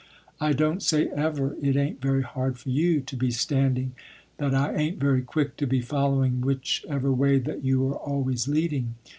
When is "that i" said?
4.37-4.73